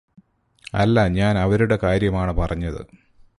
അല്ല 0.73 1.07
ഞാന് 1.07 1.37
അവരുടെ 1.37 1.79
കാര്യമാണ് 1.83 2.31
പറഞ്ഞത് 2.31 2.81